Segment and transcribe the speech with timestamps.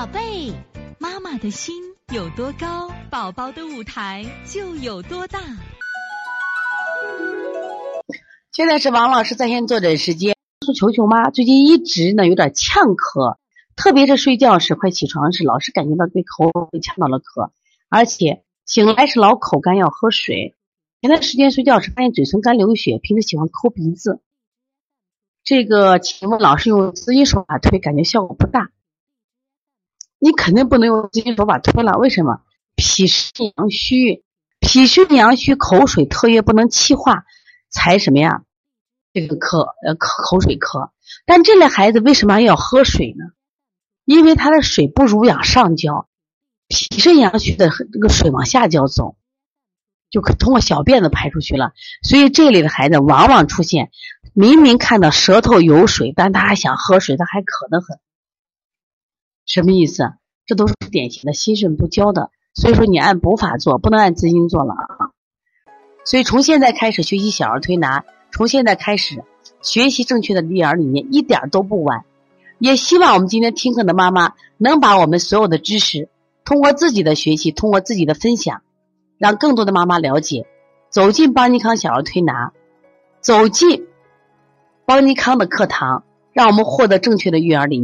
[0.00, 0.50] 宝贝，
[0.98, 1.74] 妈妈的心
[2.10, 5.38] 有多高，宝宝的舞台就有多大。
[8.50, 10.34] 现在是王老师在线坐诊时间。
[10.64, 13.36] 说球球妈最近一直呢有点呛咳，
[13.76, 17.50] 特别是睡觉时、快起床时，老是感觉到被口给呛到了咳，
[17.90, 20.56] 而且醒来时老口干要喝水。
[21.02, 24.22] 前段时间睡觉时发现嘴唇干流血，平时喜欢抠鼻子。
[25.44, 28.70] 这个请问老师用滋阴手法推，感觉效果不大。
[30.20, 32.42] 你肯定不能用滋阴手法推了，为什么？
[32.76, 34.22] 脾肾阳虚，
[34.60, 37.24] 脾肾阳虚，口水特别不能气化，
[37.70, 38.42] 才什么呀？
[39.12, 40.90] 这个咳呃口口水咳。
[41.26, 43.24] 但这类孩子为什么要喝水呢？
[44.04, 46.08] 因为他的水不濡养上焦，
[46.68, 49.16] 脾肾阳虚的这个水往下焦走，
[50.10, 51.72] 就可通过小便子排出去了。
[52.02, 53.90] 所以这类的孩子往往出现，
[54.34, 57.98] 明明看到舌头有水，但他还想喝水，他还渴得很。
[59.52, 60.12] 什么意思？
[60.46, 65.10] 这都是典型的心肾不交的，所以说你按补法做，不能按滋阴做了啊。
[66.04, 69.24] 所以从现在开始学习小儿推拿，从现在开始
[69.60, 72.04] 学习正确的育儿理念，一点都不晚。
[72.60, 76.08] 也希望我们今天听课的妈妈能把我们所有的知识，
[76.44, 78.62] 通过自己的学习，通过自己的分享，
[79.18, 80.46] 让更多的妈妈了解，
[80.90, 82.52] 走进邦尼康小儿推拿，
[83.20, 83.88] 走进
[84.86, 87.78] 邦尼康的课堂，让我们获得正确的育儿理念。